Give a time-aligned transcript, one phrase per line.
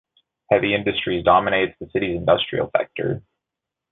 [0.51, 3.21] Heavy industry dominates the city's industrial sector.